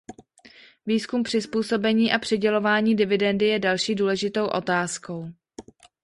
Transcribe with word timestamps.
Výzkum 0.85 1.23
přizpůsobení 1.23 2.11
a 2.13 2.19
přidělování 2.19 2.95
dividendy 2.95 3.45
je 3.47 3.59
další 3.59 3.95
důležitou 3.95 4.47
otázkou. 4.47 5.25